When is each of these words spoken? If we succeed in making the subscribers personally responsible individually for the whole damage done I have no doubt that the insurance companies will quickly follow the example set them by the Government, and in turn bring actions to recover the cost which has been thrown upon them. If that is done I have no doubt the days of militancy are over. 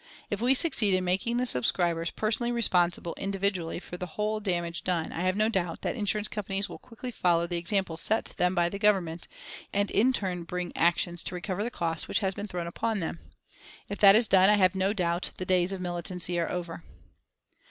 If 0.31 0.41
we 0.41 0.55
succeed 0.55 0.95
in 0.95 1.03
making 1.03 1.37
the 1.37 1.45
subscribers 1.45 2.09
personally 2.09 2.51
responsible 2.51 3.13
individually 3.19 3.77
for 3.79 3.97
the 3.97 4.07
whole 4.07 4.39
damage 4.39 4.83
done 4.83 5.11
I 5.11 5.19
have 5.21 5.37
no 5.37 5.47
doubt 5.47 5.81
that 5.83 5.93
the 5.93 5.99
insurance 5.99 6.27
companies 6.27 6.67
will 6.67 6.79
quickly 6.79 7.11
follow 7.11 7.45
the 7.45 7.59
example 7.59 7.97
set 7.97 8.33
them 8.37 8.55
by 8.55 8.67
the 8.67 8.79
Government, 8.79 9.27
and 9.71 9.91
in 9.91 10.11
turn 10.11 10.43
bring 10.43 10.75
actions 10.75 11.21
to 11.25 11.35
recover 11.35 11.63
the 11.63 11.69
cost 11.69 12.07
which 12.07 12.21
has 12.21 12.33
been 12.33 12.47
thrown 12.47 12.65
upon 12.65 12.99
them. 12.99 13.19
If 13.89 13.99
that 13.99 14.15
is 14.15 14.27
done 14.27 14.49
I 14.49 14.55
have 14.55 14.73
no 14.73 14.91
doubt 14.91 15.29
the 15.37 15.45
days 15.45 15.71
of 15.71 15.79
militancy 15.79 16.39
are 16.39 16.49
over. 16.49 16.83